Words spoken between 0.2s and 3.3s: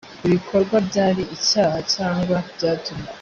ibikorwa byari icyaha cyangwa byatumye